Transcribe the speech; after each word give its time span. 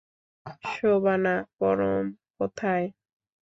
শোবানা, 0.71 1.35
পরম 1.57 2.05
কোথায়? 2.37 2.85